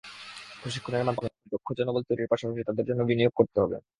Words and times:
প্রশিক্ষণের 0.61 1.07
মাধ্যমে 1.07 1.29
দক্ষ 1.53 1.67
জনবল 1.77 2.01
তৈরির 2.07 2.31
পাশাপাশি 2.31 2.61
তাঁদের 2.67 2.87
জন্য 2.89 3.01
বিনিয়োগ 3.09 3.33
করতে 3.35 3.57
হবে। 3.63 3.77